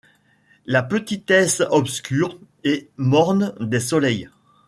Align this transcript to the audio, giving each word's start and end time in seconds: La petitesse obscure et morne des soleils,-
La 0.65 0.81
petitesse 0.81 1.61
obscure 1.69 2.39
et 2.67 2.89
morne 2.97 3.53
des 3.59 3.79
soleils,- 3.79 4.27